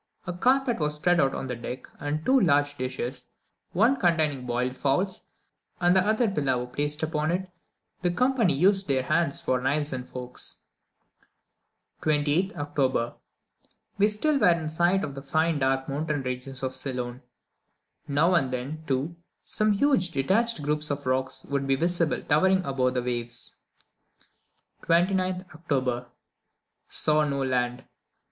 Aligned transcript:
A 0.25 0.33
carpet 0.33 0.79
was 0.79 0.95
spread 0.95 1.19
out 1.19 1.33
upon 1.33 1.45
the 1.45 1.55
deck, 1.55 1.85
and 1.99 2.25
two 2.25 2.39
large 2.39 2.75
dishes, 2.75 3.27
one 3.71 3.95
containing 3.99 4.47
boiled 4.47 4.75
fowls, 4.75 5.25
and 5.79 5.95
the 5.95 5.99
other 5.99 6.27
pillau, 6.27 6.65
placed 6.65 7.03
upon 7.03 7.29
it; 7.29 7.51
the 8.01 8.09
company 8.09 8.55
used 8.55 8.87
their 8.87 9.03
hands 9.03 9.43
for 9.43 9.61
knives 9.61 9.93
and 9.93 10.09
forks. 10.09 10.63
28th 12.01 12.55
October. 12.57 13.13
We 13.99 14.07
still 14.09 14.39
were 14.39 14.59
in 14.59 14.69
sight 14.69 15.03
of 15.03 15.13
the 15.13 15.21
fine 15.21 15.59
dark 15.59 15.87
mountain 15.87 16.23
ranges 16.23 16.63
of 16.63 16.73
Ceylon. 16.73 17.21
Now 18.07 18.33
and 18.33 18.51
then, 18.51 18.83
too, 18.87 19.17
some 19.43 19.73
huge 19.73 20.09
detached 20.09 20.63
groups 20.63 20.89
of 20.89 21.05
rocks 21.05 21.43
would 21.45 21.67
be 21.67 21.75
visible 21.75 22.23
towering 22.23 22.65
above 22.65 22.95
the 22.95 23.03
waves. 23.03 23.55
29th 24.81 25.47
October. 25.53 26.09
Saw 26.89 27.23
no 27.23 27.43
land. 27.43 27.85